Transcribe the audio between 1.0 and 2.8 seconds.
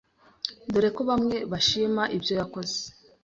bamwe bashima ibyo yakoze,